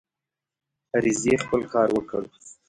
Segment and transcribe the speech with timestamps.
[0.95, 2.23] عریضې خپل کار وکړ.